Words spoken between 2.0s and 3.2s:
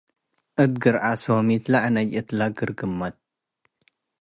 እትለ ግርግመት